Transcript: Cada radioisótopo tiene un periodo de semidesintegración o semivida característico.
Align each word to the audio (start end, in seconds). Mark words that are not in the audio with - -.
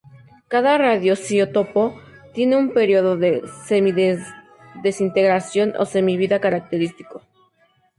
Cada 0.47 0.79
radioisótopo 0.79 1.93
tiene 2.33 2.55
un 2.57 2.73
periodo 2.73 3.17
de 3.17 3.43
semidesintegración 3.67 5.75
o 5.77 5.85
semivida 5.85 6.41
característico. 6.41 7.21